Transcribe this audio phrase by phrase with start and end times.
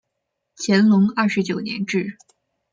[0.57, 2.17] 乾隆二十九年置。